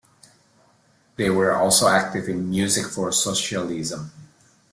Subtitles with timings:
[1.15, 4.11] They were also active in Music For Socialism.